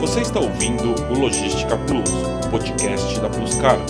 Você 0.00 0.20
está 0.20 0.38
ouvindo 0.38 0.94
o 1.10 1.18
Logística 1.18 1.76
Plus, 1.86 2.10
o 2.46 2.50
podcast 2.50 3.20
da 3.20 3.30
Plus 3.30 3.54
Cargo. 3.56 3.84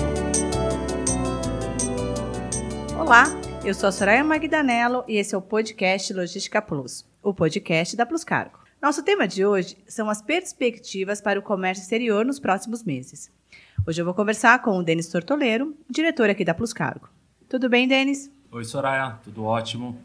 Olá, 2.98 3.24
eu 3.64 3.74
sou 3.74 3.88
a 3.88 3.92
Soraya 3.92 4.22
Magdanello 4.22 5.04
e 5.08 5.16
esse 5.16 5.34
é 5.34 5.38
o 5.38 5.42
podcast 5.42 6.12
Logística 6.12 6.62
Plus, 6.62 7.04
o 7.22 7.34
podcast 7.34 7.96
da 7.96 8.06
Plus 8.06 8.24
Cargo. 8.24 8.58
Nosso 8.80 9.02
tema 9.02 9.26
de 9.26 9.44
hoje 9.44 9.76
são 9.86 10.08
as 10.08 10.22
perspectivas 10.22 11.20
para 11.20 11.38
o 11.38 11.42
comércio 11.42 11.82
exterior 11.82 12.24
nos 12.24 12.38
próximos 12.38 12.84
meses. 12.84 13.30
Hoje 13.86 14.00
eu 14.00 14.04
vou 14.04 14.14
conversar 14.14 14.62
com 14.62 14.78
o 14.78 14.82
Denis 14.82 15.08
Tortoleiro, 15.08 15.76
diretor 15.90 16.30
aqui 16.30 16.44
da 16.44 16.54
Plus 16.54 16.72
Cargo. 16.72 17.08
Tudo 17.48 17.68
bem, 17.68 17.88
Denis? 17.88 18.30
Oi, 18.52 18.64
Soraya, 18.64 19.18
tudo 19.24 19.44
ótimo. 19.44 19.98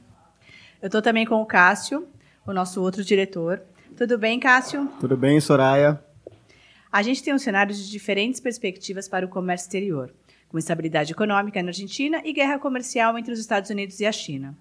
Eu 0.82 0.88
estou 0.88 1.02
também 1.02 1.26
com 1.26 1.42
o 1.42 1.46
Cássio, 1.46 2.08
o 2.46 2.54
nosso 2.54 2.82
outro 2.82 3.04
diretor. 3.04 3.62
Tudo 3.96 4.18
bem, 4.18 4.40
Cássio? 4.40 4.88
Tudo 5.00 5.18
bem, 5.18 5.40
Soraya? 5.40 6.04
A 6.92 7.04
gente 7.04 7.24
tem 7.24 7.34
um 7.34 7.40
cenário 7.40 7.74
de 7.74 7.90
diferentes 7.90 8.40
perspectivas 8.40 9.08
para 9.08 9.26
o 9.26 9.30
comércio 9.30 9.66
exterior, 9.66 10.14
com 10.50 10.58
instabilidade 10.58 11.12
econômica 11.12 11.62
na 11.62 11.70
Argentina 11.70 12.22
e 12.26 12.34
guerra 12.34 12.58
comercial 12.58 13.18
entre 13.18 13.32
os 13.32 13.40
Estados 13.40 13.70
Unidos 13.70 14.00
e 14.00 14.06
a 14.06 14.12
China. 14.12 14.58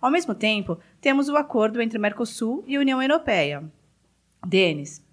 Ao 0.00 0.10
mesmo 0.10 0.34
tempo, 0.34 0.78
temos 1.00 1.28
o 1.28 1.36
acordo 1.36 1.80
entre 1.80 1.96
o 1.96 2.00
Mercosul 2.00 2.64
e 2.66 2.76
a 2.76 2.80
União 2.80 3.00
Europeia. 3.00 3.64
Denis, 4.46 5.04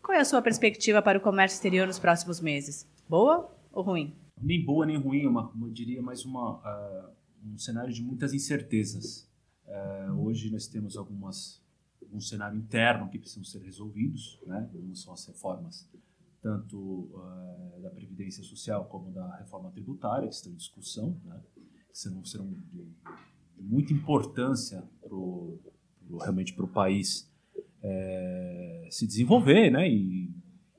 qual 0.00 0.16
é 0.16 0.20
a 0.20 0.24
sua 0.24 0.40
perspectiva 0.40 1.02
para 1.02 1.18
o 1.18 1.20
comércio 1.20 1.56
exterior 1.56 1.86
nos 1.86 1.98
próximos 1.98 2.40
meses? 2.40 2.88
Boa 3.08 3.52
ou 3.72 3.82
ruim? 3.82 4.14
Nem 4.40 4.64
boa 4.64 4.86
nem 4.86 4.96
ruim, 4.96 5.26
uma, 5.26 5.52
eu 5.60 5.70
diria 5.70 6.00
mais 6.00 6.24
uma, 6.24 6.58
uh, 6.58 7.10
um 7.44 7.58
cenário 7.58 7.92
de 7.92 8.02
muitas 8.02 8.32
incertezas. 8.32 9.28
Uh, 9.66 10.24
hoje 10.24 10.50
nós 10.50 10.68
temos 10.68 10.96
algumas 10.96 11.60
um 12.16 12.20
cenário 12.20 12.58
interno 12.58 13.08
que 13.08 13.18
precisam 13.18 13.44
ser 13.44 13.60
resolvidos, 13.62 14.40
né? 14.46 14.68
como 14.72 14.94
são 14.96 15.12
as 15.12 15.26
reformas 15.26 15.88
tanto 16.42 16.76
uh, 16.78 17.80
da 17.82 17.90
Previdência 17.90 18.42
Social 18.44 18.84
como 18.86 19.10
da 19.10 19.36
reforma 19.36 19.70
tributária, 19.70 20.28
que 20.28 20.34
estão 20.34 20.52
em 20.52 20.56
discussão, 20.56 21.20
né? 21.24 21.40
que 21.92 21.98
serão, 21.98 22.24
serão 22.24 22.46
de, 22.48 22.60
de, 22.60 22.92
muita 23.58 23.92
importância 23.92 24.82
pro, 25.00 25.58
pro 26.06 26.18
realmente 26.18 26.54
para 26.54 26.64
o 26.64 26.68
país 26.68 27.28
é, 27.82 28.88
se 28.90 29.06
desenvolver 29.06 29.70
né? 29.70 29.88
e 29.88 30.32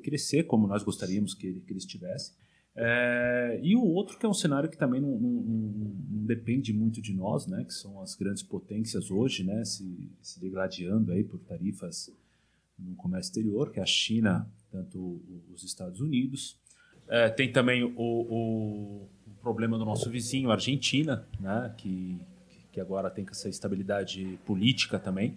crescer 0.03 0.44
como 0.44 0.67
nós 0.67 0.84
gostaríamos 0.84 1.34
que, 1.34 1.59
que 1.62 1.72
ele 1.72 1.80
estivesse. 1.80 2.34
É, 2.80 3.59
e 3.64 3.75
o 3.75 3.83
outro 3.83 4.20
que 4.20 4.25
é 4.25 4.30
um 4.30 4.36
cenário 4.36 4.70
que 4.70 4.78
também 4.78 5.02
não, 5.02 5.09
não, 5.17 5.31
não, 5.42 6.25
depende 6.28 6.72
muito 6.72 7.02
de 7.02 7.11
nós, 7.11 7.47
né, 7.47 7.64
que 7.64 7.73
são 7.73 8.00
as 8.00 8.14
grandes 8.14 8.44
potências 8.44 9.09
hoje, 9.09 9.44
né, 9.44 9.66
se, 9.66 10.11
se 10.22 10.39
degradando 10.39 11.11
aí 11.11 11.23
por 11.23 11.39
tarifas 11.39 12.16
no 12.78 12.95
comércio 12.95 13.31
exterior, 13.31 13.72
que 13.72 13.80
é 13.80 13.84
a 13.84 13.86
China, 13.86 14.47
tanto 14.72 15.19
os 15.52 15.64
Estados 15.64 16.00
Unidos. 16.02 16.59
É, 17.08 17.30
tem 17.30 17.52
também 17.52 17.84
o, 17.84 17.89
o, 17.97 19.09
o, 19.25 19.31
problema 19.41 19.75
do 19.80 19.86
nosso 19.86 20.08
vizinho, 20.12 20.52
a 20.52 20.53
Argentina, 20.53 21.28
né, 21.39 21.73
que, 21.78 22.19
que 22.72 22.80
agora 22.80 23.09
tem 23.09 23.25
essa 23.28 23.50
estabilidade 23.50 24.38
política 24.45 25.00
também. 25.00 25.36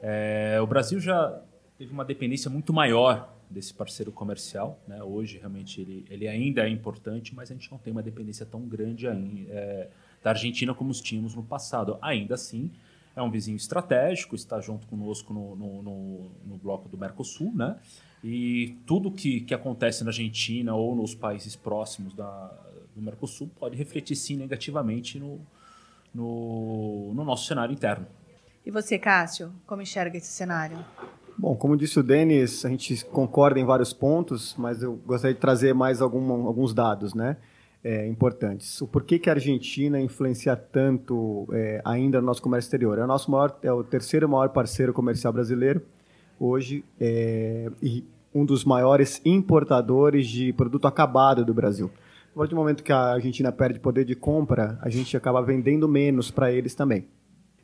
É, 0.00 0.60
o 0.62 0.66
Brasil 0.66 1.00
já 1.00 1.42
teve 1.76 1.92
uma 1.92 2.04
dependência 2.04 2.48
muito 2.48 2.72
maior 2.72 3.36
desse 3.50 3.72
parceiro 3.72 4.12
comercial. 4.12 4.78
Né? 4.86 5.02
Hoje, 5.02 5.38
realmente, 5.38 5.80
ele, 5.80 6.04
ele 6.10 6.28
ainda 6.28 6.66
é 6.66 6.68
importante, 6.68 7.34
mas 7.34 7.50
a 7.50 7.54
gente 7.54 7.70
não 7.70 7.78
tem 7.78 7.92
uma 7.92 8.02
dependência 8.02 8.44
tão 8.44 8.62
grande 8.62 9.06
ainda, 9.08 9.50
é, 9.50 9.88
da 10.22 10.30
Argentina 10.30 10.74
como 10.74 10.90
os 10.90 11.00
tínhamos 11.00 11.34
no 11.34 11.42
passado. 11.42 11.98
Ainda 12.02 12.34
assim, 12.34 12.70
é 13.14 13.22
um 13.22 13.30
vizinho 13.30 13.56
estratégico, 13.56 14.34
está 14.34 14.60
junto 14.60 14.86
conosco 14.86 15.32
no, 15.32 15.56
no, 15.56 15.82
no, 15.82 16.30
no 16.46 16.56
bloco 16.56 16.88
do 16.88 16.96
Mercosul, 16.96 17.52
né? 17.54 17.76
E 18.22 18.76
tudo 18.84 19.10
que, 19.10 19.40
que 19.42 19.54
acontece 19.54 20.02
na 20.02 20.10
Argentina 20.10 20.74
ou 20.74 20.94
nos 20.96 21.14
países 21.14 21.54
próximos 21.54 22.14
da, 22.14 22.52
do 22.94 23.00
Mercosul 23.00 23.48
pode 23.58 23.76
refletir, 23.76 24.16
sim, 24.16 24.36
negativamente 24.36 25.18
no, 25.18 25.40
no, 26.12 27.12
no 27.14 27.24
nosso 27.24 27.46
cenário 27.46 27.72
interno. 27.72 28.06
E 28.66 28.70
você, 28.70 28.98
Cássio, 28.98 29.52
como 29.66 29.82
enxerga 29.82 30.18
esse 30.18 30.26
cenário? 30.26 30.84
Bom, 31.40 31.54
como 31.54 31.76
disse 31.76 32.00
o 32.00 32.02
Denis, 32.02 32.64
a 32.64 32.68
gente 32.68 33.04
concorda 33.04 33.60
em 33.60 33.64
vários 33.64 33.92
pontos, 33.92 34.56
mas 34.58 34.82
eu 34.82 34.96
gostaria 35.06 35.34
de 35.34 35.40
trazer 35.40 35.72
mais 35.72 36.02
algum, 36.02 36.32
alguns 36.48 36.74
dados 36.74 37.14
né, 37.14 37.36
é, 37.84 38.08
importantes. 38.08 38.80
O 38.82 38.88
porquê 38.88 39.20
que 39.20 39.30
a 39.30 39.34
Argentina 39.34 40.00
influencia 40.00 40.56
tanto 40.56 41.46
é, 41.52 41.80
ainda 41.84 42.20
no 42.20 42.26
nosso 42.26 42.42
comércio 42.42 42.66
exterior? 42.66 42.98
É 42.98 43.04
o 43.04 43.06
nosso 43.06 43.30
maior, 43.30 43.56
é 43.62 43.72
o 43.72 43.84
terceiro 43.84 44.28
maior 44.28 44.48
parceiro 44.48 44.92
comercial 44.92 45.32
brasileiro 45.32 45.80
hoje 46.40 46.84
é, 47.00 47.70
e 47.80 48.04
um 48.34 48.44
dos 48.44 48.64
maiores 48.64 49.22
importadores 49.24 50.26
de 50.26 50.52
produto 50.52 50.88
acabado 50.88 51.44
do 51.44 51.54
Brasil. 51.54 51.88
A 52.34 52.38
partir 52.38 52.50
do 52.50 52.56
momento 52.56 52.82
que 52.82 52.92
a 52.92 53.12
Argentina 53.12 53.52
perde 53.52 53.78
poder 53.78 54.04
de 54.04 54.16
compra, 54.16 54.76
a 54.82 54.88
gente 54.88 55.16
acaba 55.16 55.40
vendendo 55.40 55.86
menos 55.86 56.32
para 56.32 56.50
eles 56.50 56.74
também 56.74 57.06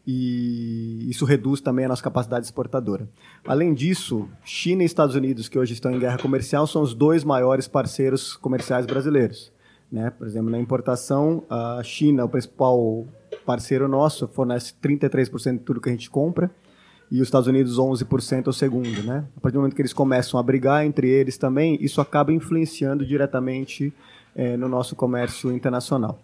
e 0.06 1.09
isso 1.09 1.25
reduz 1.25 1.60
também 1.60 1.87
a 1.87 1.88
nossa 1.88 2.03
capacidade 2.03 2.44
exportadora. 2.44 3.09
Além 3.47 3.72
disso, 3.72 4.28
China 4.44 4.82
e 4.82 4.87
Estados 4.87 5.15
Unidos, 5.15 5.48
que 5.48 5.59
hoje 5.59 5.72
estão 5.72 5.91
em 5.91 5.98
guerra 5.98 6.19
comercial, 6.19 6.66
são 6.66 6.82
os 6.82 6.94
dois 6.94 7.25
maiores 7.25 7.66
parceiros 7.66 8.37
comerciais 8.37 8.84
brasileiros. 8.84 9.50
Né? 9.91 10.10
Por 10.10 10.26
exemplo, 10.26 10.50
na 10.50 10.59
importação, 10.59 11.44
a 11.48 11.82
China, 11.82 12.25
o 12.25 12.28
principal 12.28 13.06
parceiro 13.47 13.88
nosso, 13.88 14.28
fornece 14.28 14.75
33% 14.82 15.53
de 15.53 15.59
tudo 15.60 15.81
que 15.81 15.88
a 15.88 15.92
gente 15.92 16.10
compra, 16.10 16.50
e 17.10 17.21
os 17.21 17.28
Estados 17.28 17.47
Unidos 17.47 17.78
11% 17.78 18.48
o 18.48 18.53
segundo. 18.53 19.03
Né? 19.03 19.25
A 19.36 19.41
partir 19.41 19.54
do 19.54 19.60
momento 19.60 19.75
que 19.75 19.82
eles 19.82 19.92
começam 19.92 20.38
a 20.38 20.42
brigar 20.42 20.84
entre 20.84 21.09
eles 21.09 21.38
também, 21.38 21.78
isso 21.81 22.00
acaba 22.00 22.32
influenciando 22.32 23.06
diretamente 23.06 23.92
é, 24.34 24.56
no 24.56 24.69
nosso 24.69 24.97
comércio 24.97 25.53
internacional. 25.53 26.21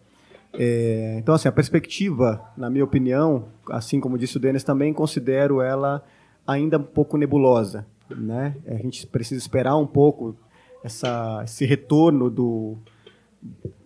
É, 0.52 1.16
então, 1.18 1.34
assim, 1.34 1.48
a 1.48 1.52
perspectiva, 1.52 2.44
na 2.56 2.68
minha 2.68 2.84
opinião, 2.84 3.48
assim 3.70 4.00
como 4.00 4.18
disse 4.18 4.36
o 4.36 4.40
Denis, 4.40 4.64
também 4.64 4.92
considero 4.92 5.60
ela 5.60 6.04
ainda 6.46 6.78
um 6.78 6.82
pouco 6.82 7.16
nebulosa. 7.16 7.86
Né? 8.08 8.56
A 8.66 8.74
gente 8.74 9.06
precisa 9.06 9.40
esperar 9.40 9.76
um 9.76 9.86
pouco 9.86 10.36
essa, 10.82 11.42
esse 11.44 11.64
retorno 11.64 12.28
do, 12.28 12.76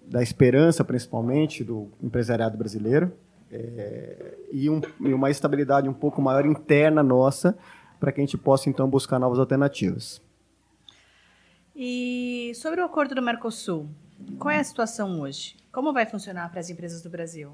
da 0.07 0.23
esperança, 0.23 0.85
principalmente, 0.85 1.63
do 1.63 1.89
empresariado 2.03 2.57
brasileiro 2.57 3.13
é, 3.51 4.35
e, 4.51 4.71
um, 4.71 4.81
e 5.01 5.13
uma 5.13 5.31
estabilidade 5.31 5.89
um 5.89 5.93
pouco 5.93 6.23
maior 6.23 6.47
interna 6.47 7.03
nossa 7.03 7.57
para 8.01 8.11
que 8.11 8.21
a 8.21 8.25
gente 8.25 8.37
possa, 8.37 8.69
então, 8.69 8.89
buscar 8.89 9.19
novas 9.19 9.39
alternativas. 9.39 10.21
E 11.77 12.53
sobre 12.55 12.81
o 12.81 12.85
acordo 12.85 13.15
do 13.15 13.23
Mercosul, 13.23 13.89
qual 14.39 14.53
é 14.53 14.59
a 14.59 14.65
situação 14.65 15.21
hoje? 15.21 15.57
Como 15.73 15.93
vai 15.93 16.07
funcionar 16.07 16.51
para 16.51 16.61
as 16.61 16.71
empresas 16.71 17.03
do 17.03 17.11
Brasil? 17.11 17.53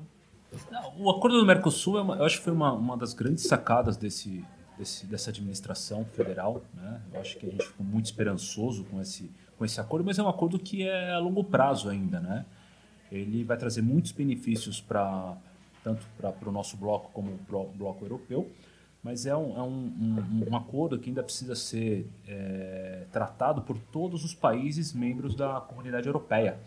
O 0.99 1.11
acordo 1.11 1.39
do 1.39 1.47
Mercosul, 1.47 1.99
é 1.99 2.19
eu 2.19 2.25
acho 2.25 2.39
que 2.39 2.45
foi 2.45 2.53
uma, 2.53 2.73
uma 2.73 2.97
das 2.97 3.15
grandes 3.15 3.45
sacadas 3.47 3.97
desse, 3.97 4.45
desse, 4.77 5.07
dessa 5.07 5.31
administração 5.31 6.05
federal. 6.05 6.63
Né? 6.75 7.01
Eu 7.13 7.21
acho 7.21 7.39
que 7.39 7.47
a 7.47 7.51
gente 7.51 7.65
ficou 7.65 7.87
muito 7.87 8.07
esperançoso 8.07 8.85
com 8.85 9.01
esse, 9.01 9.31
com 9.57 9.65
esse 9.65 9.81
acordo, 9.81 10.05
mas 10.05 10.19
é 10.19 10.23
um 10.23 10.29
acordo 10.29 10.59
que 10.59 10.83
é 10.87 11.13
a 11.13 11.19
longo 11.19 11.45
prazo 11.45 11.89
ainda. 11.89 12.19
Né? 12.19 12.45
Ele 13.13 13.45
vai 13.45 13.57
trazer 13.57 13.83
muitos 13.83 14.13
benefícios 14.13 14.81
para 14.81 15.37
tanto 15.83 16.07
para 16.19 16.49
o 16.49 16.53
nosso 16.53 16.77
bloco 16.77 17.11
como 17.13 17.39
para 17.39 17.57
o 17.57 17.65
bloco 17.75 18.05
europeu, 18.05 18.51
mas 19.03 19.25
é 19.25 19.35
um, 19.35 19.57
é 19.57 19.63
um, 19.63 19.93
um, 20.01 20.51
um 20.51 20.57
acordo 20.57 20.99
que 20.99 21.09
ainda 21.09 21.23
precisa 21.23 21.55
ser 21.55 22.07
é, 22.29 23.07
tratado 23.11 23.63
por 23.63 23.79
todos 23.79 24.25
os 24.25 24.35
países 24.35 24.93
membros 24.93 25.35
da 25.35 25.61
comunidade 25.61 26.07
europeia. 26.07 26.59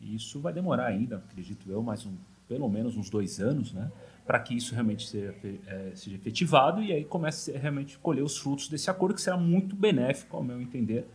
E 0.00 0.14
isso 0.14 0.40
vai 0.40 0.52
demorar 0.52 0.86
ainda, 0.86 1.16
acredito 1.16 1.70
eu, 1.70 1.82
mais 1.82 2.04
um, 2.04 2.14
pelo 2.48 2.68
menos 2.68 2.96
uns 2.96 3.08
dois 3.08 3.40
anos, 3.40 3.72
né? 3.72 3.90
Para 4.26 4.40
que 4.40 4.56
isso 4.56 4.74
realmente 4.74 5.06
seja, 5.06 5.34
é, 5.66 5.92
seja 5.94 6.16
efetivado 6.16 6.82
e 6.82 6.92
aí 6.92 7.04
comece 7.04 7.54
a 7.54 7.58
realmente 7.58 7.96
colher 7.98 8.22
os 8.22 8.36
frutos 8.36 8.68
desse 8.68 8.90
acordo, 8.90 9.14
que 9.14 9.22
será 9.22 9.36
muito 9.36 9.76
benéfico, 9.76 10.36
ao 10.36 10.42
meu 10.42 10.60
entender, 10.60 11.06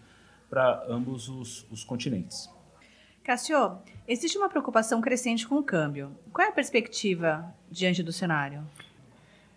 para 0.49 0.85
ambos 0.87 1.27
os, 1.27 1.65
os 1.69 1.83
continentes. 1.83 2.49
Cássio, 3.23 3.77
existe 4.07 4.37
uma 4.37 4.49
preocupação 4.49 5.01
crescente 5.01 5.45
com 5.45 5.55
o 5.55 5.63
câmbio. 5.63 6.17
Qual 6.33 6.47
é 6.47 6.49
a 6.49 6.53
perspectiva 6.53 7.53
diante 7.69 8.01
do 8.01 8.11
cenário? 8.11 8.65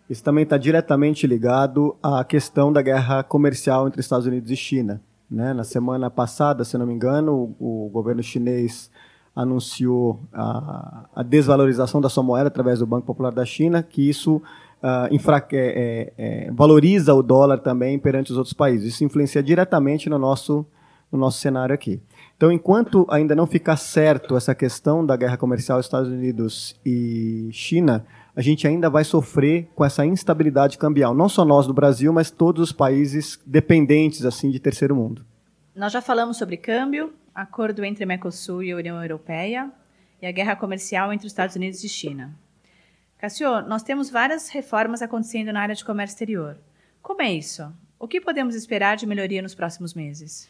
Isso 0.08 0.22
também 0.22 0.44
está 0.44 0.58
diretamente 0.58 1.26
ligado 1.26 1.96
à 2.02 2.22
questão 2.24 2.72
da 2.72 2.82
guerra 2.82 3.22
comercial 3.22 3.86
entre 3.86 4.00
Estados 4.00 4.26
Unidos 4.26 4.50
e 4.50 4.56
China. 4.56 5.00
Né? 5.30 5.54
Na 5.54 5.64
semana 5.64 6.10
passada, 6.10 6.64
se 6.64 6.76
não 6.76 6.86
me 6.86 6.92
engano, 6.92 7.54
o, 7.58 7.86
o 7.86 7.90
governo 7.90 8.22
chinês 8.22 8.90
anunciou 9.34 10.20
a, 10.32 11.06
a, 11.16 11.22
desvalorização 11.22 12.00
da 12.00 12.08
sua 12.08 12.22
moeda 12.22 12.48
através 12.48 12.78
do 12.78 12.86
Banco 12.86 13.06
Popular 13.06 13.32
da 13.32 13.44
China, 13.44 13.82
que 13.82 14.08
isso 14.08 14.36
uh, 14.36 15.08
é, 15.52 16.12
é, 16.16 16.50
valoriza 16.52 17.12
o 17.14 17.22
dólar 17.22 17.58
também 17.58 17.98
perante 17.98 18.30
os 18.30 18.38
outros 18.38 18.52
países. 18.52 18.94
Isso 18.94 19.04
influencia 19.04 19.42
diretamente 19.42 20.08
no 20.08 20.18
nosso, 20.18 20.64
no 21.10 21.18
nosso 21.18 21.40
cenário 21.40 21.74
aqui. 21.74 22.00
Então, 22.36 22.52
enquanto 22.52 23.06
ainda 23.10 23.34
não 23.34 23.46
ficar 23.46 23.76
certo 23.76 24.36
essa 24.36 24.54
questão 24.54 25.04
da 25.04 25.16
guerra 25.16 25.36
comercial 25.36 25.80
Estados 25.80 26.10
Unidos 26.10 26.78
e 26.84 27.48
China, 27.50 28.04
a 28.36 28.42
gente 28.42 28.66
ainda 28.66 28.90
vai 28.90 29.04
sofrer 29.04 29.68
com 29.74 29.84
essa 29.84 30.04
instabilidade 30.04 30.76
cambial. 30.76 31.14
Não 31.14 31.28
só 31.28 31.44
nós 31.44 31.66
do 31.66 31.74
Brasil, 31.74 32.12
mas 32.12 32.30
todos 32.30 32.62
os 32.62 32.72
países 32.72 33.40
dependentes 33.46 34.24
assim 34.24 34.50
de 34.50 34.58
terceiro 34.58 34.96
mundo. 34.96 35.24
Nós 35.74 35.92
já 35.92 36.00
falamos 36.00 36.36
sobre 36.36 36.56
câmbio, 36.56 37.12
acordo 37.34 37.84
entre 37.84 38.04
Mercosul 38.04 38.62
e 38.62 38.74
União 38.74 39.00
Europeia 39.00 39.70
e 40.20 40.26
a 40.26 40.32
guerra 40.32 40.56
comercial 40.56 41.12
entre 41.12 41.26
os 41.26 41.32
Estados 41.32 41.54
Unidos 41.56 41.82
e 41.84 41.88
China. 41.88 42.34
Cassio, 43.18 43.62
nós 43.62 43.82
temos 43.82 44.10
várias 44.10 44.48
reformas 44.48 45.00
acontecendo 45.00 45.52
na 45.52 45.60
área 45.60 45.74
de 45.74 45.84
comércio 45.84 46.14
exterior. 46.14 46.58
Como 47.00 47.22
é 47.22 47.32
isso? 47.32 47.72
O 47.98 48.08
que 48.08 48.20
podemos 48.20 48.54
esperar 48.54 48.96
de 48.96 49.06
melhoria 49.06 49.40
nos 49.40 49.54
próximos 49.54 49.94
meses? 49.94 50.48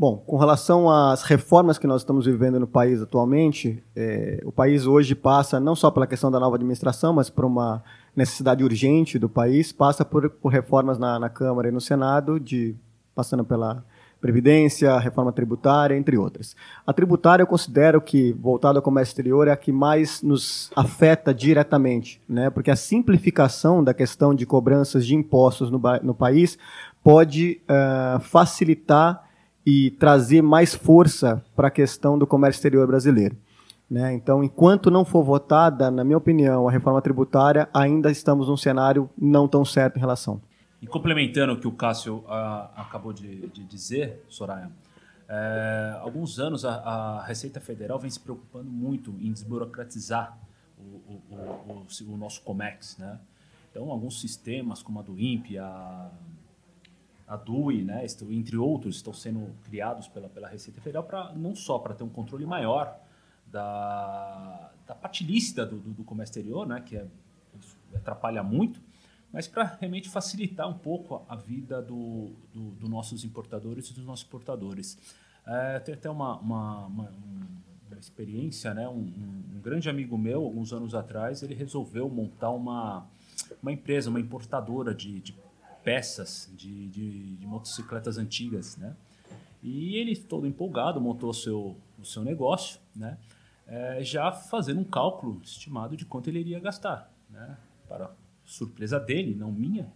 Bom, 0.00 0.16
com 0.16 0.38
relação 0.38 0.88
às 0.88 1.22
reformas 1.24 1.76
que 1.76 1.86
nós 1.86 2.00
estamos 2.00 2.24
vivendo 2.24 2.58
no 2.58 2.66
país 2.66 3.02
atualmente, 3.02 3.84
é, 3.94 4.40
o 4.46 4.50
país 4.50 4.86
hoje 4.86 5.14
passa 5.14 5.60
não 5.60 5.76
só 5.76 5.90
pela 5.90 6.06
questão 6.06 6.30
da 6.30 6.40
nova 6.40 6.56
administração, 6.56 7.12
mas 7.12 7.28
por 7.28 7.44
uma 7.44 7.84
necessidade 8.16 8.64
urgente 8.64 9.18
do 9.18 9.28
país, 9.28 9.72
passa 9.72 10.02
por, 10.02 10.30
por 10.30 10.50
reformas 10.50 10.98
na, 10.98 11.18
na 11.18 11.28
Câmara 11.28 11.68
e 11.68 11.70
no 11.70 11.82
Senado, 11.82 12.40
de, 12.40 12.74
passando 13.14 13.44
pela 13.44 13.84
Previdência, 14.18 14.98
reforma 14.98 15.32
tributária, 15.32 15.94
entre 15.94 16.16
outras. 16.16 16.56
A 16.86 16.94
tributária 16.94 17.42
eu 17.42 17.46
considero 17.46 18.00
que, 18.00 18.32
voltado 18.32 18.78
ao 18.78 18.82
comércio 18.82 19.12
exterior, 19.12 19.48
é 19.48 19.52
a 19.52 19.56
que 19.56 19.70
mais 19.70 20.22
nos 20.22 20.70
afeta 20.74 21.34
diretamente, 21.34 22.22
né? 22.26 22.48
porque 22.48 22.70
a 22.70 22.76
simplificação 22.76 23.84
da 23.84 23.92
questão 23.92 24.34
de 24.34 24.46
cobranças 24.46 25.04
de 25.04 25.14
impostos 25.14 25.70
no, 25.70 25.78
no 26.02 26.14
país 26.14 26.56
pode 27.02 27.60
uh, 27.64 28.18
facilitar 28.20 29.28
e 29.70 29.92
trazer 29.92 30.42
mais 30.42 30.74
força 30.74 31.40
para 31.54 31.68
a 31.68 31.70
questão 31.70 32.18
do 32.18 32.26
comércio 32.26 32.58
exterior 32.58 32.88
brasileiro. 32.88 33.36
Né? 33.88 34.12
Então, 34.14 34.42
enquanto 34.42 34.90
não 34.90 35.04
for 35.04 35.22
votada, 35.22 35.92
na 35.92 36.02
minha 36.02 36.18
opinião, 36.18 36.68
a 36.68 36.72
reforma 36.72 37.00
tributária, 37.00 37.68
ainda 37.72 38.10
estamos 38.10 38.48
num 38.48 38.56
cenário 38.56 39.08
não 39.16 39.46
tão 39.46 39.64
certo 39.64 39.96
em 39.96 40.00
relação. 40.00 40.42
E 40.82 40.88
complementando 40.88 41.52
o 41.52 41.60
que 41.60 41.68
o 41.68 41.72
Cássio 41.72 42.24
ah, 42.26 42.68
acabou 42.74 43.12
de, 43.12 43.46
de, 43.48 43.62
dizer, 43.62 44.24
Soraya, 44.28 44.72
é, 45.28 45.96
alguns 46.00 46.40
anos 46.40 46.64
a, 46.64 46.74
a, 46.74 47.24
Receita 47.24 47.60
Federal 47.60 47.96
vem 47.96 48.10
se 48.10 48.18
preocupando 48.18 48.68
muito 48.68 49.14
em 49.20 49.32
desburocratizar 49.32 50.36
o, 50.76 50.82
o, 50.82 51.36
o, 51.68 52.12
o 52.12 52.16
nosso 52.16 52.42
COMEX. 52.42 52.98
Né? 52.98 53.20
Então, 53.70 53.88
alguns 53.88 54.20
sistemas, 54.20 54.82
como 54.82 54.98
a 54.98 55.02
do 55.02 55.16
INPE, 55.16 55.58
a, 55.58 56.10
a 57.30 57.36
DUI, 57.36 57.84
né, 57.84 58.04
entre 58.28 58.56
outros, 58.56 58.96
estão 58.96 59.14
sendo 59.14 59.54
criados 59.62 60.08
pela, 60.08 60.28
pela 60.28 60.48
Receita 60.48 60.80
Federal 60.80 61.04
para 61.04 61.32
não 61.32 61.54
só 61.54 61.78
para 61.78 61.94
ter 61.94 62.02
um 62.02 62.08
controle 62.08 62.44
maior 62.44 62.98
da, 63.46 64.72
da 64.84 64.96
parte 64.96 65.22
lícita 65.22 65.64
do, 65.64 65.78
do, 65.78 65.90
do 65.90 66.02
comércio 66.02 66.32
exterior, 66.32 66.66
né, 66.66 66.80
que 66.80 66.96
é, 66.96 67.06
atrapalha 67.94 68.42
muito, 68.42 68.80
mas 69.32 69.46
para 69.46 69.76
realmente 69.80 70.08
facilitar 70.08 70.68
um 70.68 70.76
pouco 70.76 71.24
a 71.28 71.36
vida 71.36 71.80
dos 71.80 72.32
do, 72.52 72.70
do 72.72 72.88
nossos 72.88 73.22
importadores 73.22 73.88
e 73.90 73.94
dos 73.94 74.04
nossos 74.04 74.24
exportadores. 74.24 74.98
É, 75.46 75.78
tem 75.78 75.94
até 75.94 76.10
uma, 76.10 76.36
uma, 76.36 76.86
uma, 76.86 77.12
uma 77.86 77.98
experiência, 78.00 78.74
né? 78.74 78.88
Um, 78.88 78.92
um, 78.94 79.56
um, 79.56 79.60
grande 79.62 79.88
amigo 79.88 80.18
meu, 80.18 80.42
alguns 80.42 80.72
anos 80.72 80.96
atrás, 80.96 81.44
ele 81.44 81.54
resolveu 81.54 82.08
montar 82.08 82.50
uma, 82.50 83.06
uma 83.62 83.70
empresa, 83.70 84.10
uma 84.10 84.18
importadora 84.18 84.92
de, 84.92 85.20
de 85.20 85.32
peças 85.82 86.50
de, 86.54 86.88
de, 86.88 87.36
de, 87.36 87.46
motocicletas 87.46 88.18
antigas, 88.18 88.76
né? 88.76 88.94
E 89.62 89.96
ele, 89.96 90.16
todo 90.16 90.46
empolgado, 90.46 91.00
montou 91.00 91.30
o 91.30 91.34
seu, 91.34 91.76
o 91.98 92.04
seu 92.04 92.22
negócio, 92.22 92.80
né? 92.94 93.18
É, 93.66 94.02
já 94.02 94.32
fazendo 94.32 94.80
um 94.80 94.84
cálculo 94.84 95.40
estimado 95.42 95.96
de 95.96 96.04
quanto 96.04 96.28
ele 96.28 96.40
iria 96.40 96.58
gastar, 96.58 97.12
né? 97.28 97.56
Para 97.88 98.10
surpresa 98.44 98.98
dele, 98.98 99.34
não 99.34 99.52
minha. 99.52 99.92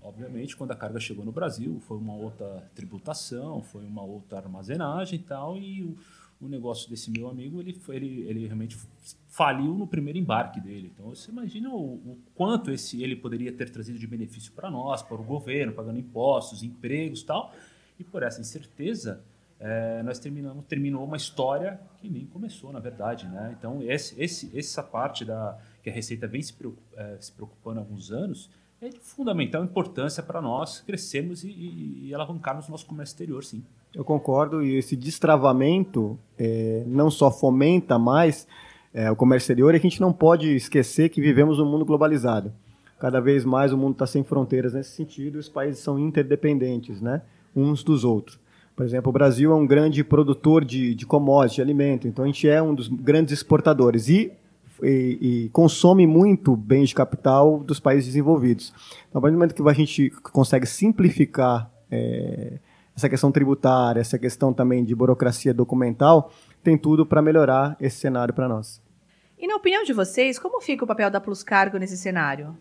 Obviamente, 0.00 0.56
quando 0.56 0.70
a 0.70 0.76
carga 0.76 1.00
chegou 1.00 1.24
no 1.24 1.32
Brasil, 1.32 1.80
foi 1.80 1.98
uma 1.98 2.14
outra 2.14 2.70
tributação, 2.74 3.62
foi 3.62 3.84
uma 3.84 4.02
outra 4.02 4.38
armazenagem 4.38 5.18
e 5.18 5.22
tal, 5.22 5.56
e 5.56 5.82
o, 5.82 5.98
o 6.40 6.48
negócio 6.48 6.88
desse 6.88 7.10
meu 7.10 7.28
amigo, 7.28 7.60
ele, 7.60 7.72
foi, 7.72 7.96
ele, 7.96 8.22
ele 8.28 8.46
realmente 8.46 8.76
faliu 9.28 9.74
no 9.74 9.86
primeiro 9.86 10.18
embarque 10.18 10.60
dele. 10.60 10.92
Então, 10.94 11.08
você 11.10 11.30
imagina 11.30 11.70
o, 11.70 11.94
o 11.94 12.18
quanto 12.34 12.70
esse 12.70 13.02
ele 13.02 13.16
poderia 13.16 13.52
ter 13.52 13.70
trazido 13.70 13.98
de 13.98 14.06
benefício 14.06 14.52
para 14.52 14.70
nós, 14.70 15.02
para 15.02 15.16
o 15.16 15.24
governo, 15.24 15.72
pagando 15.72 15.98
impostos, 15.98 16.62
empregos 16.62 17.22
tal, 17.22 17.52
e 17.98 18.04
por 18.04 18.22
essa 18.22 18.40
incerteza, 18.40 19.20
é, 19.60 20.02
nós 20.04 20.20
terminamos 20.20 20.64
terminou 20.66 21.04
uma 21.04 21.16
história 21.16 21.80
que 21.98 22.08
nem 22.08 22.26
começou, 22.26 22.72
na 22.72 22.78
verdade, 22.78 23.26
né? 23.26 23.56
Então 23.58 23.82
esse, 23.82 24.20
esse, 24.22 24.56
essa 24.56 24.82
parte 24.82 25.24
da 25.24 25.58
que 25.82 25.90
a 25.90 25.92
Receita 25.92 26.28
vem 26.28 26.40
se, 26.40 26.54
é, 26.96 27.18
preocupando 27.34 27.80
há 27.80 27.82
alguns 27.82 28.12
anos 28.12 28.48
é 28.80 28.88
de 28.88 29.00
fundamental 29.00 29.64
importância 29.64 30.22
para 30.22 30.40
nós 30.40 30.80
crescermos 30.80 31.42
e, 31.42 31.48
e, 31.48 32.08
e 32.08 32.14
alavancarmos 32.14 32.68
o 32.68 32.70
nosso 32.70 32.86
comércio 32.86 33.14
exterior, 33.14 33.44
sim. 33.44 33.64
Eu 33.94 34.04
concordo 34.04 34.62
e 34.62 34.76
esse 34.76 34.94
destravamento 34.94 36.18
é, 36.38 36.84
não 36.86 37.10
só 37.10 37.30
fomenta 37.30 37.98
mais 37.98 38.46
é, 38.92 39.10
o 39.10 39.16
comércio 39.16 39.44
exterior, 39.44 39.74
e 39.74 39.76
a 39.76 39.80
gente 39.80 40.00
não 40.00 40.12
pode 40.12 40.54
esquecer 40.54 41.08
que 41.08 41.20
vivemos 41.20 41.58
num 41.58 41.70
mundo 41.70 41.84
globalizado. 41.84 42.52
Cada 42.98 43.20
vez 43.20 43.44
mais 43.44 43.72
o 43.72 43.78
mundo 43.78 43.92
está 43.92 44.06
sem 44.06 44.24
fronteiras 44.24 44.74
nesse 44.74 44.90
sentido, 44.90 45.36
e 45.36 45.38
os 45.38 45.48
países 45.48 45.80
são 45.80 45.98
interdependentes, 45.98 47.00
né, 47.00 47.22
uns 47.54 47.82
dos 47.84 48.04
outros. 48.04 48.38
Por 48.74 48.84
exemplo, 48.84 49.10
o 49.10 49.12
Brasil 49.12 49.52
é 49.52 49.54
um 49.54 49.66
grande 49.66 50.04
produtor 50.04 50.64
de, 50.64 50.94
de 50.94 51.04
commodities, 51.04 51.56
de 51.56 51.62
alimento, 51.62 52.06
então 52.06 52.24
a 52.24 52.26
gente 52.28 52.48
é 52.48 52.62
um 52.62 52.74
dos 52.74 52.88
grandes 52.88 53.32
exportadores 53.32 54.08
e, 54.08 54.32
e, 54.82 55.18
e 55.20 55.48
consome 55.50 56.06
muito 56.06 56.54
bens 56.54 56.90
de 56.90 56.94
capital 56.94 57.58
dos 57.58 57.80
países 57.80 58.06
desenvolvidos. 58.06 58.72
Então, 59.08 59.18
a 59.18 59.22
partir 59.22 59.32
do 59.32 59.38
momento 59.38 59.54
que 59.54 59.68
a 59.68 59.72
gente 59.72 60.10
consegue 60.32 60.66
simplificar 60.66 61.70
é, 61.90 62.58
essa 62.98 63.08
questão 63.08 63.30
tributária, 63.30 64.00
essa 64.00 64.18
questão 64.18 64.52
também 64.52 64.84
de 64.84 64.92
burocracia 64.92 65.54
documental, 65.54 66.32
tem 66.64 66.76
tudo 66.76 67.06
para 67.06 67.22
melhorar 67.22 67.76
esse 67.80 67.96
cenário 68.00 68.34
para 68.34 68.48
nós. 68.48 68.82
E 69.38 69.46
na 69.46 69.54
opinião 69.54 69.84
de 69.84 69.92
vocês, 69.92 70.36
como 70.36 70.60
fica 70.60 70.82
o 70.82 70.86
papel 70.86 71.08
da 71.08 71.20
Plus 71.20 71.44
Cargo 71.44 71.78
nesse 71.78 71.96
cenário? 71.96 72.58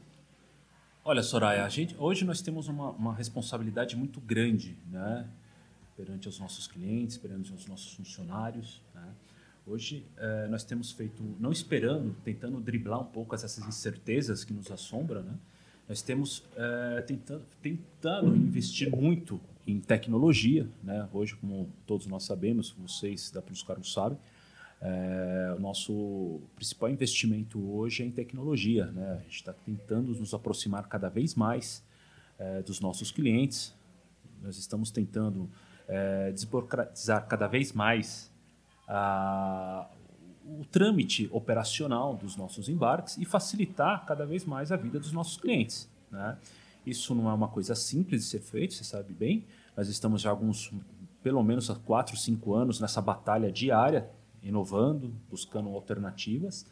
Olha, 1.04 1.24
Soraya, 1.24 1.68
gente, 1.68 1.96
hoje 1.98 2.24
nós 2.24 2.40
temos 2.40 2.68
uma, 2.68 2.92
uma 2.92 3.16
responsabilidade 3.16 3.96
muito 3.96 4.22
grande, 4.22 4.78
né? 4.92 5.26
perante 5.96 6.30
os 6.30 6.40
nossos 6.40 6.68
clientes, 6.68 7.18
perante 7.18 7.52
os 7.52 7.66
nossos 7.66 7.94
funcionários. 7.94 8.80
Né? 8.94 9.08
Hoje 9.66 10.06
eh, 10.18 10.48
nós 10.52 10.64
temos 10.64 10.92
feito, 10.92 11.24
não 11.40 11.52
esperando, 11.52 12.16
tentando 12.24 12.60
driblar 12.60 13.02
um 13.02 13.06
pouco 13.06 13.34
essas 13.34 13.58
incertezas 13.58 14.44
que 14.44 14.54
nos 14.54 14.70
assombram, 14.70 15.24
né? 15.24 15.34
nós 15.90 16.04
temos 16.04 16.44
eh, 16.56 17.04
tentando, 17.08 17.44
tentando 17.60 18.36
investir 18.36 18.96
muito 18.96 19.42
em 19.68 19.80
tecnologia. 19.80 20.68
Né? 20.82 21.08
Hoje, 21.14 21.36
como 21.36 21.70
todos 21.86 22.08
nós 22.08 22.24
sabemos, 22.24 22.72
vocês 22.72 23.30
da 23.30 23.42
Plus 23.42 23.66
sabem, 23.84 24.18
é, 24.80 25.54
o 25.58 25.60
nosso 25.60 26.40
principal 26.56 26.90
investimento 26.90 27.60
hoje 27.72 28.04
é 28.04 28.06
em 28.06 28.12
tecnologia. 28.12 28.86
Né? 28.88 29.18
A 29.20 29.24
gente 29.24 29.36
está 29.36 29.54
tentando 29.54 30.14
nos 30.14 30.34
aproximar 30.34 30.88
cada 30.88 31.10
vez 31.10 31.36
mais 31.36 31.84
é, 32.40 32.62
dos 32.62 32.80
nossos 32.80 33.12
clientes. 33.12 33.76
Nós 34.42 34.58
estamos 34.58 34.90
tentando 34.90 35.50
é, 35.88 36.32
desburocratizar 36.32 37.28
cada 37.28 37.48
vez 37.48 37.74
mais 37.74 38.32
a, 38.88 39.90
o 40.46 40.64
trâmite 40.66 41.28
operacional 41.32 42.16
dos 42.16 42.38
nossos 42.38 42.70
embarques 42.70 43.18
e 43.18 43.26
facilitar 43.26 44.06
cada 44.06 44.26
vez 44.26 44.46
mais 44.46 44.72
a 44.72 44.78
vida 44.78 45.00
dos 45.00 45.12
nossos 45.12 45.38
clientes. 45.38 45.90
Né? 46.12 46.38
Isso 46.88 47.14
não 47.14 47.30
é 47.30 47.34
uma 47.34 47.50
coisa 47.50 47.76
simples 47.76 48.24
de 48.24 48.30
ser 48.30 48.40
feito, 48.40 48.74
você 48.74 48.84
sabe 48.86 49.14
bem. 49.14 49.44
Nós 49.76 49.90
estamos 49.90 50.22
já 50.22 50.30
alguns, 50.30 50.72
pelo 51.22 51.44
menos 51.44 51.70
há 51.70 51.76
4, 51.76 52.16
5 52.16 52.54
anos 52.54 52.80
nessa 52.80 53.02
batalha 53.02 53.52
diária, 53.52 54.10
inovando, 54.42 55.14
buscando 55.30 55.68
alternativas. 55.70 56.66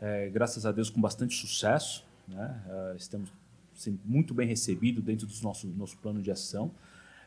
É, 0.00 0.30
graças 0.30 0.64
a 0.64 0.72
Deus 0.72 0.88
com 0.88 0.98
bastante 0.98 1.34
sucesso. 1.34 2.06
Né? 2.26 2.62
É, 2.66 2.96
estamos 2.96 3.30
sendo 3.74 4.00
muito 4.02 4.32
bem 4.32 4.48
recebidos 4.48 5.04
dentro 5.04 5.26
do 5.26 5.42
nosso, 5.42 5.66
nosso 5.68 5.98
plano 5.98 6.22
de 6.22 6.30
ação. 6.30 6.70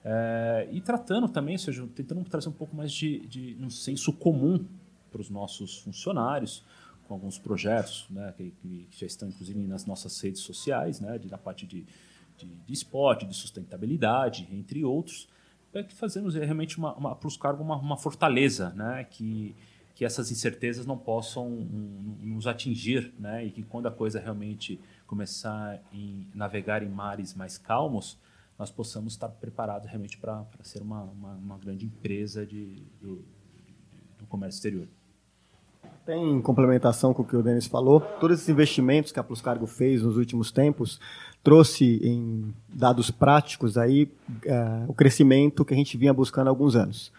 É, 0.04 0.68
e 0.72 0.82
tratando 0.82 1.30
também, 1.30 1.54
ou 1.54 1.60
seja, 1.60 1.88
tentando 1.94 2.24
trazer 2.24 2.50
um 2.50 2.54
pouco 2.54 2.76
mais 2.76 2.92
de, 2.92 3.28
de 3.28 3.58
um 3.62 3.70
senso 3.70 4.12
comum 4.12 4.66
para 5.12 5.22
os 5.22 5.30
nossos 5.30 5.78
funcionários, 5.78 6.66
com 7.08 7.14
alguns 7.14 7.38
projetos 7.38 8.08
né, 8.10 8.34
que, 8.36 8.52
que, 8.60 8.88
já 8.90 9.06
estão, 9.06 9.30
inclusive, 9.30 9.60
nas 9.68 9.86
nossas 9.86 10.20
redes 10.20 10.42
sociais, 10.42 11.00
né, 11.00 11.20
de, 11.20 11.30
na 11.30 11.38
parte 11.38 11.68
de, 11.68 11.86
de, 12.38 12.46
de 12.46 12.74
esporte, 12.74 13.26
de 13.26 13.36
sustentabilidade, 13.36 14.48
entre 14.52 14.84
outros, 14.84 15.28
é 15.74 15.84
que 15.84 15.94
fazemos 15.94 16.36
realmente 16.36 16.78
uma, 16.78 16.94
uma, 16.96 17.16
para 17.16 17.28
os 17.28 17.36
cargos 17.36 17.62
uma, 17.62 17.76
uma 17.76 17.98
fortaleza, 17.98 18.70
né, 18.72 19.04
que, 19.10 19.56
que 19.96 20.06
essas 20.06 20.32
incertezas 20.32 20.86
não 20.86 20.98
possam 20.98 21.48
um, 21.48 22.18
nos 22.22 22.46
atingir, 22.46 23.14
né, 23.20 23.46
e 23.46 23.52
que 23.52 23.64
quando 23.64 23.88
a 23.88 23.92
coisa 23.92 24.20
realmente 24.20 24.80
começar 25.08 25.76
a 25.76 25.98
navegar 26.36 26.84
em 26.84 26.90
mares 26.90 27.34
mais 27.34 27.58
calmos, 27.58 28.18
nós 28.58 28.70
possamos 28.70 29.14
estar 29.14 29.30
preparados 29.30 29.88
realmente 29.88 30.18
para 30.18 30.46
ser 30.62 30.82
uma, 30.82 31.04
uma, 31.04 31.34
uma, 31.34 31.58
grande 31.58 31.86
empresa 31.86 32.46
de, 32.46 32.84
do, 33.02 33.26
do 34.20 34.26
comércio 34.28 34.58
exterior. 34.60 34.88
Tem 36.06 36.42
complementação 36.42 37.14
com 37.14 37.22
o 37.22 37.26
que 37.26 37.36
o 37.36 37.42
Denis 37.42 37.66
falou. 37.66 38.02
Todos 38.20 38.38
esses 38.38 38.50
investimentos 38.50 39.12
que 39.12 39.20
a 39.20 39.24
Plus 39.24 39.42
Cargo 39.42 39.66
fez 39.66 40.02
nos 40.02 40.18
últimos 40.18 40.52
tempos 40.52 41.00
trouxe 41.42 42.00
em 42.04 42.54
dados 42.68 43.10
práticos 43.10 43.78
aí 43.78 44.12
uh, 44.46 44.86
o 44.90 44.94
crescimento 44.94 45.64
que 45.64 45.74
a 45.74 45.78
gente 45.78 45.98
vinha 45.98 46.14
buscando 46.14 46.48
há 46.48 46.50
alguns 46.50 46.76
anos. 46.76 47.12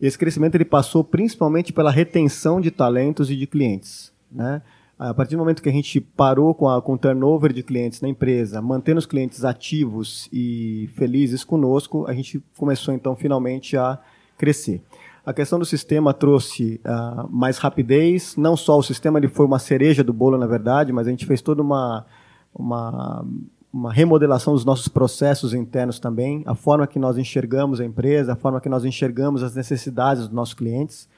Esse 0.00 0.16
crescimento 0.16 0.54
ele 0.54 0.64
passou 0.64 1.02
principalmente 1.02 1.72
pela 1.72 1.90
retenção 1.90 2.60
de 2.60 2.70
talentos 2.70 3.30
e 3.30 3.36
de 3.36 3.46
clientes, 3.46 4.12
né? 4.30 4.62
A 4.96 5.14
partir 5.14 5.34
do 5.34 5.38
momento 5.38 5.62
que 5.62 5.68
a 5.68 5.72
gente 5.72 5.98
parou 5.98 6.54
com, 6.54 6.68
a, 6.68 6.80
com 6.82 6.92
o 6.92 6.98
turnover 6.98 7.54
de 7.54 7.62
clientes 7.62 8.02
na 8.02 8.08
empresa, 8.08 8.60
mantendo 8.60 8.98
os 8.98 9.06
clientes 9.06 9.46
ativos 9.46 10.28
e 10.30 10.90
felizes 10.94 11.42
conosco, 11.42 12.06
a 12.06 12.12
gente 12.12 12.38
começou 12.56 12.92
então 12.92 13.16
finalmente 13.16 13.78
a 13.78 13.98
crescer. 14.36 14.82
A 15.24 15.32
questão 15.32 15.58
do 15.58 15.64
sistema 15.64 16.14
trouxe 16.14 16.80
uh, 16.84 17.28
mais 17.30 17.58
rapidez, 17.58 18.36
não 18.36 18.56
só 18.56 18.78
o 18.78 18.82
sistema 18.82 19.18
ele 19.18 19.28
foi 19.28 19.44
uma 19.44 19.58
cereja 19.58 20.02
do 20.02 20.12
bolo, 20.12 20.38
na 20.38 20.46
verdade, 20.46 20.92
mas 20.92 21.06
a 21.06 21.10
gente 21.10 21.26
fez 21.26 21.42
toda 21.42 21.62
uma, 21.62 22.06
uma, 22.54 23.24
uma 23.72 23.92
remodelação 23.92 24.54
dos 24.54 24.64
nossos 24.64 24.88
processos 24.88 25.52
internos 25.52 25.98
também, 25.98 26.42
a 26.46 26.54
forma 26.54 26.86
que 26.86 26.98
nós 26.98 27.18
enxergamos 27.18 27.80
a 27.80 27.84
empresa, 27.84 28.32
a 28.32 28.36
forma 28.36 28.60
que 28.60 28.68
nós 28.68 28.84
enxergamos 28.84 29.42
as 29.42 29.54
necessidades 29.54 30.24
dos 30.24 30.32
nossos 30.32 30.54
clientes. 30.54 31.08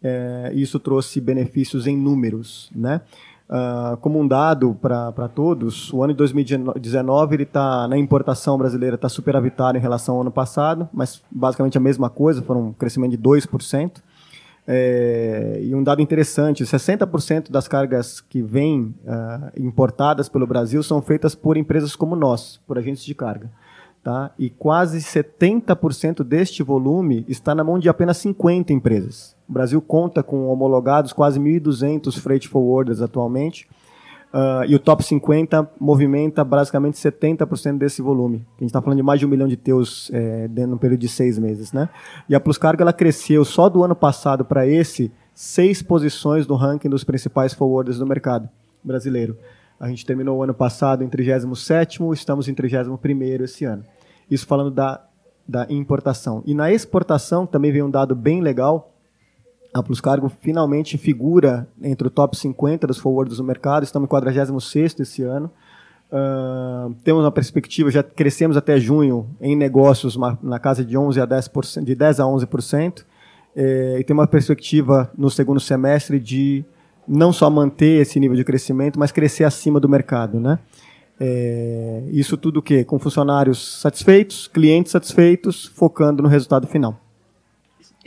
É, 0.00 0.52
isso 0.54 0.78
trouxe 0.78 1.20
benefícios 1.20 1.88
em 1.88 1.96
números, 1.96 2.70
né? 2.72 3.00
Uh, 3.48 3.96
como 3.98 4.20
um 4.20 4.28
dado 4.28 4.74
para 4.74 5.26
todos, 5.34 5.90
o 5.90 6.02
ano 6.02 6.12
de 6.12 6.18
2019 6.18 7.34
ele 7.34 7.42
está 7.44 7.88
na 7.88 7.96
importação 7.96 8.58
brasileira 8.58 8.96
está 8.96 9.08
superavitário 9.08 9.78
em 9.78 9.80
relação 9.80 10.16
ao 10.16 10.20
ano 10.20 10.30
passado, 10.30 10.86
mas 10.92 11.22
basicamente 11.30 11.78
a 11.78 11.80
mesma 11.80 12.10
coisa, 12.10 12.42
foram 12.42 12.66
um 12.66 12.72
crescimento 12.74 13.12
de 13.12 13.18
2%. 13.18 14.02
É, 14.70 15.60
e 15.62 15.74
um 15.74 15.82
dado 15.82 16.02
interessante: 16.02 16.62
60% 16.62 17.50
das 17.50 17.66
cargas 17.66 18.20
que 18.20 18.42
vêm 18.42 18.94
uh, 19.02 19.50
importadas 19.58 20.28
pelo 20.28 20.46
Brasil 20.46 20.82
são 20.82 21.00
feitas 21.00 21.34
por 21.34 21.56
empresas 21.56 21.96
como 21.96 22.14
nós, 22.14 22.60
por 22.66 22.76
agentes 22.76 23.02
de 23.02 23.14
carga. 23.14 23.50
Tá? 24.04 24.30
E 24.38 24.50
quase 24.50 24.98
70% 24.98 26.22
deste 26.22 26.62
volume 26.62 27.24
está 27.26 27.54
na 27.54 27.64
mão 27.64 27.78
de 27.78 27.88
apenas 27.88 28.18
50 28.18 28.74
empresas. 28.74 29.37
O 29.48 29.52
Brasil 29.52 29.80
conta 29.80 30.22
com 30.22 30.48
homologados 30.48 31.12
quase 31.12 31.40
1.200 31.40 32.18
freight 32.18 32.48
forwarders 32.48 33.00
atualmente, 33.00 33.66
uh, 34.32 34.64
e 34.66 34.74
o 34.74 34.78
top 34.78 35.02
50 35.02 35.70
movimenta 35.80 36.44
basicamente 36.44 36.98
70% 36.98 37.78
desse 37.78 38.02
volume. 38.02 38.46
A 38.56 38.60
gente 38.60 38.70
está 38.70 38.82
falando 38.82 38.98
de 38.98 39.02
mais 39.02 39.20
de 39.20 39.26
um 39.26 39.28
milhão 39.28 39.48
de 39.48 39.56
teus 39.56 40.10
é, 40.12 40.48
dentro 40.48 40.70
de 40.70 40.74
um 40.74 40.78
período 40.78 41.00
de 41.00 41.08
seis 41.08 41.38
meses. 41.38 41.72
Né? 41.72 41.88
E 42.28 42.34
a 42.34 42.40
Plus 42.40 42.58
Cargo 42.58 42.82
ela 42.82 42.92
cresceu 42.92 43.44
só 43.44 43.68
do 43.68 43.82
ano 43.82 43.96
passado 43.96 44.44
para 44.44 44.66
esse 44.66 45.10
seis 45.34 45.82
posições 45.82 46.46
no 46.46 46.56
ranking 46.56 46.88
dos 46.88 47.04
principais 47.04 47.54
forwarders 47.54 47.98
do 47.98 48.06
mercado 48.06 48.48
brasileiro. 48.82 49.36
A 49.78 49.88
gente 49.88 50.04
terminou 50.04 50.38
o 50.38 50.42
ano 50.42 50.54
passado 50.54 51.04
em 51.04 51.08
37 51.08 52.00
estamos 52.12 52.48
em 52.48 52.54
31 52.54 52.98
esse 53.44 53.64
ano. 53.64 53.84
Isso 54.28 54.46
falando 54.46 54.70
da, 54.70 55.00
da 55.46 55.66
importação. 55.70 56.42
E 56.44 56.54
na 56.54 56.72
exportação 56.72 57.46
também 57.46 57.70
veio 57.70 57.86
um 57.86 57.90
dado 57.90 58.16
bem 58.16 58.40
legal. 58.40 58.92
A 59.72 59.82
Plus 59.82 60.00
Cargo 60.00 60.28
finalmente 60.40 60.96
figura 60.96 61.68
entre 61.82 62.08
o 62.08 62.10
top 62.10 62.36
50 62.36 62.86
dos 62.86 62.98
forwards 62.98 63.36
do 63.36 63.44
mercado. 63.44 63.84
Estamos 63.84 64.06
em 64.06 64.08
46 64.08 65.00
esse 65.00 65.22
ano. 65.22 65.50
Uh, 66.10 66.94
temos 67.04 67.22
uma 67.22 67.30
perspectiva, 67.30 67.90
já 67.90 68.02
crescemos 68.02 68.56
até 68.56 68.80
junho 68.80 69.28
em 69.40 69.54
negócios 69.54 70.16
na 70.42 70.58
casa 70.58 70.82
de 70.82 70.96
11 70.96 71.20
a 71.20 71.26
10%, 71.26 71.84
de 71.84 71.94
10 71.94 72.20
a 72.20 72.24
11%, 72.24 73.04
eh, 73.54 73.96
e 74.00 74.04
tem 74.04 74.14
uma 74.14 74.26
perspectiva 74.26 75.10
no 75.16 75.30
segundo 75.30 75.60
semestre 75.60 76.18
de 76.18 76.64
não 77.06 77.30
só 77.32 77.50
manter 77.50 78.00
esse 78.00 78.18
nível 78.18 78.36
de 78.36 78.44
crescimento, 78.44 78.98
mas 78.98 79.12
crescer 79.12 79.44
acima 79.44 79.78
do 79.78 79.88
mercado, 79.88 80.40
né? 80.40 80.58
É, 81.20 82.04
isso 82.12 82.36
tudo 82.36 82.58
o 82.60 82.62
quê? 82.62 82.84
Com 82.84 82.98
funcionários 82.98 83.80
satisfeitos, 83.80 84.46
clientes 84.46 84.92
satisfeitos, 84.92 85.66
focando 85.66 86.22
no 86.22 86.28
resultado 86.28 86.66
final. 86.66 87.00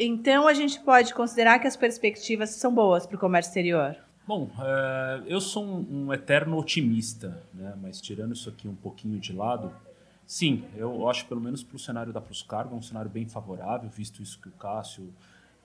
Então 0.04 0.48
a 0.48 0.54
gente 0.56 0.80
pode 0.80 1.14
considerar 1.14 1.60
que 1.60 1.68
as 1.68 1.78
perspectivas 1.78 2.50
são 2.50 2.74
boas 2.74 3.06
para 3.06 3.16
o 3.16 3.20
comércio 3.20 3.50
exterior. 3.50 3.96
Bom, 4.28 4.50
é, 4.60 5.22
eu 5.28 5.40
sou 5.40 5.64
um, 5.64 6.12
eterno 6.12 6.58
otimista, 6.58 7.44
né? 7.54 7.78
mas 7.80 8.02
tirando 8.02 8.34
isso 8.34 8.50
aqui 8.50 8.68
um 8.68 8.76
pouquinho 8.76 9.20
de 9.20 9.32
lado, 9.32 9.72
sim, 10.26 10.64
eu 10.76 11.08
acho 11.08 11.28
pelo 11.28 11.40
menos 11.40 11.64
para 11.64 11.76
o 11.76 11.80
cenário 11.80 12.12
da 12.12 12.20
Pluscargo 12.20 12.74
é 12.74 12.78
um 12.78 12.82
cenário 12.82 13.12
bem 13.12 13.28
favorável, 13.28 13.90
visto 13.90 14.24
isso 14.24 14.40
que 14.42 14.50
o 14.50 14.54
Cássio 14.54 15.14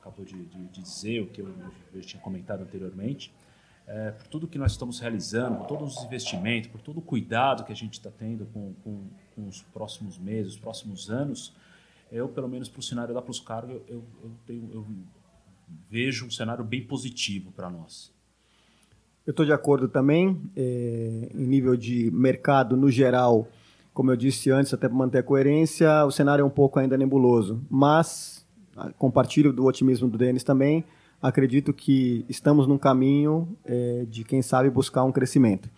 acabou 0.00 0.24
de, 0.24 0.44
de, 0.44 0.66
de 0.66 0.82
dizer, 0.82 1.22
o 1.22 1.28
que 1.28 1.40
eu, 1.40 1.54
eu 1.94 2.02
tinha 2.02 2.20
comentado 2.20 2.60
anteriormente 2.60 3.32
é, 3.86 4.10
por 4.10 4.26
tudo 4.26 4.48
que 4.48 4.58
nós 4.58 4.72
estamos 4.72 4.98
realizando, 4.98 5.58
por 5.58 5.66
todos 5.66 5.96
os 5.96 6.04
investimentos, 6.04 6.68
por 6.68 6.80
todo 6.80 6.98
o 6.98 7.02
cuidado 7.02 7.64
que 7.64 7.72
a 7.72 7.76
gente 7.76 7.94
está 7.94 8.10
tendo 8.10 8.44
com, 8.46 8.74
com, 8.82 9.04
com, 9.34 9.48
os 9.48 9.62
próximos 9.62 10.18
meses, 10.18 10.54
os 10.54 10.58
próximos 10.58 11.08
anos, 11.08 11.54
eu, 12.10 12.28
pelo 12.28 12.48
menos 12.48 12.68
para 12.68 12.80
o 12.80 12.82
cenário 12.82 13.14
da 13.14 13.22
Plus 13.22 13.40
Cargo, 13.40 13.72
eu, 13.88 14.04
eu, 14.22 14.30
tenho, 14.46 14.70
eu 14.72 14.86
vejo 15.90 16.26
um 16.26 16.30
cenário 16.30 16.64
bem 16.64 16.82
positivo 16.82 17.50
para 17.52 17.68
nós. 17.68 18.12
Eu 19.26 19.32
estou 19.32 19.44
de 19.44 19.52
acordo 19.52 19.88
também, 19.88 20.40
é, 20.56 21.30
em 21.34 21.46
nível 21.46 21.76
de 21.76 22.10
mercado 22.12 22.76
no 22.76 22.90
geral, 22.90 23.48
como 23.92 24.10
eu 24.10 24.16
disse 24.16 24.50
antes, 24.50 24.72
até 24.72 24.88
para 24.88 24.96
manter 24.96 25.18
a 25.18 25.22
coerência, 25.22 26.04
o 26.04 26.10
cenário 26.10 26.42
é 26.42 26.44
um 26.44 26.50
pouco 26.50 26.78
ainda 26.78 26.96
nebuloso, 26.96 27.60
mas 27.68 28.46
compartilho 28.98 29.52
do 29.52 29.64
otimismo 29.64 30.08
do 30.08 30.18
Denis 30.18 30.44
também, 30.44 30.84
acredito 31.20 31.72
que 31.72 32.24
estamos 32.28 32.66
num 32.66 32.78
caminho 32.78 33.48
é, 33.64 34.04
de, 34.08 34.22
quem 34.22 34.42
sabe, 34.42 34.68
buscar 34.70 35.02
um 35.02 35.10
crescimento. 35.10 35.68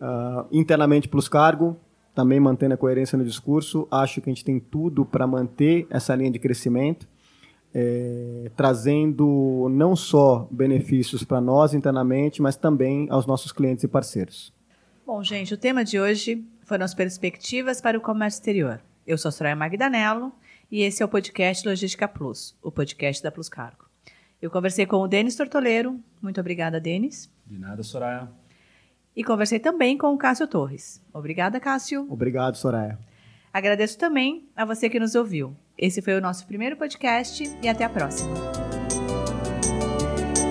Uh, 0.00 0.46
internamente, 0.50 1.08
Plus 1.08 1.28
Cargo, 1.28 1.76
também 2.14 2.38
mantendo 2.38 2.74
a 2.74 2.76
coerência 2.76 3.18
no 3.18 3.24
discurso, 3.24 3.88
acho 3.90 4.20
que 4.20 4.30
a 4.30 4.32
gente 4.32 4.44
tem 4.44 4.60
tudo 4.60 5.04
para 5.04 5.26
manter 5.26 5.86
essa 5.90 6.14
linha 6.14 6.30
de 6.30 6.38
crescimento, 6.38 7.08
é, 7.74 8.50
trazendo 8.56 9.68
não 9.70 9.96
só 9.96 10.46
benefícios 10.50 11.24
para 11.24 11.40
nós 11.40 11.74
internamente, 11.74 12.40
mas 12.40 12.56
também 12.56 13.08
aos 13.10 13.26
nossos 13.26 13.50
clientes 13.50 13.82
e 13.82 13.88
parceiros. 13.88 14.52
Bom, 15.04 15.22
gente, 15.24 15.52
o 15.52 15.58
tema 15.58 15.84
de 15.84 15.98
hoje 15.98 16.44
foram 16.62 16.84
as 16.84 16.94
perspectivas 16.94 17.80
para 17.80 17.98
o 17.98 18.00
comércio 18.00 18.38
exterior. 18.38 18.80
Eu 19.06 19.18
sou 19.18 19.28
a 19.28 19.32
Soraya 19.32 19.56
Magdanello 19.56 20.32
e 20.70 20.82
esse 20.82 21.02
é 21.02 21.06
o 21.06 21.08
podcast 21.08 21.66
Logística 21.68 22.06
Plus, 22.06 22.56
o 22.62 22.70
podcast 22.70 23.22
da 23.22 23.30
Plus 23.30 23.48
Cargo. 23.48 23.84
Eu 24.40 24.50
conversei 24.50 24.86
com 24.86 24.96
o 24.96 25.08
Denis 25.08 25.36
Tortoleiro. 25.36 26.00
Muito 26.22 26.40
obrigada, 26.40 26.80
Denis. 26.80 27.30
De 27.46 27.58
nada, 27.58 27.82
Soraya. 27.82 28.28
E 29.16 29.22
conversei 29.22 29.58
também 29.58 29.96
com 29.96 30.12
o 30.12 30.18
Cássio 30.18 30.46
Torres. 30.46 31.02
Obrigada, 31.12 31.60
Cássio. 31.60 32.06
Obrigado, 32.10 32.56
Soraya. 32.56 32.98
Agradeço 33.52 33.96
também 33.96 34.48
a 34.56 34.64
você 34.64 34.90
que 34.90 34.98
nos 34.98 35.14
ouviu. 35.14 35.54
Esse 35.78 36.02
foi 36.02 36.14
o 36.14 36.20
nosso 36.20 36.46
primeiro 36.46 36.76
podcast 36.76 37.44
e 37.62 37.68
até 37.68 37.84
a 37.84 37.88
próxima. 37.88 38.34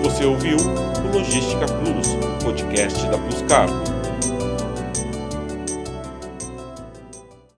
Você 0.02 0.24
ouviu 0.24 0.56
o 0.56 1.16
Logística 1.16 1.66
Plus, 1.66 2.08
podcast 2.42 3.06
da 3.08 3.18
Plus 3.18 3.42
Cargo. 3.42 3.93